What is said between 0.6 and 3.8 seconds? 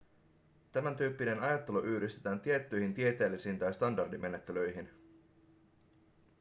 tämän tyyppinen ajattelu yhdistetään tiettyihin tieteellisiin tai